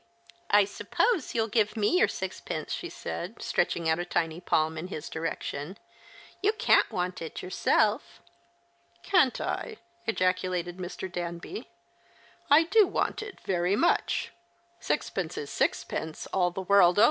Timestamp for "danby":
11.11-11.69